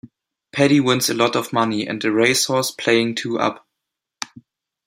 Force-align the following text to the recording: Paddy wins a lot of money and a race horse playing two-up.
Paddy 0.51 0.79
wins 0.79 1.11
a 1.11 1.13
lot 1.13 1.35
of 1.35 1.53
money 1.53 1.85
and 1.85 2.03
a 2.03 2.11
race 2.11 2.45
horse 2.47 2.71
playing 2.71 3.13
two-up. 3.13 3.67